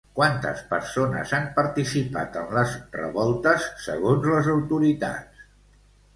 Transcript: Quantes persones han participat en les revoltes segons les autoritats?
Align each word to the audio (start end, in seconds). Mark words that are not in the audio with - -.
Quantes 0.19 0.61
persones 0.69 1.33
han 1.39 1.45
participat 1.59 2.39
en 2.41 2.47
les 2.59 2.73
revoltes 2.97 3.69
segons 3.85 4.27
les 4.33 4.51
autoritats? 4.57 5.47